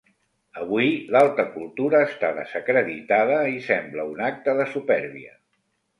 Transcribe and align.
Avui, 0.61 0.87
l'alta 1.15 1.45
cultura 1.57 2.01
està 2.07 2.31
desacreditada 2.39 3.37
i 3.57 3.61
sembla 3.67 4.07
un 4.15 4.25
acte 4.33 4.57
de 4.63 4.67
supèrbia. 4.77 5.39